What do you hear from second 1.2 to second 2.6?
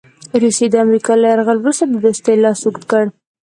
له یرغل وروسته د دوستۍ لاس